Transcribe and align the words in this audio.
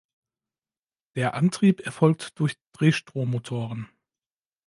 Der 1.15 1.35
Antrieb 1.35 1.81
erfolgt 1.85 2.39
durch 2.39 2.57
Drehstrommotoren. 2.71 3.87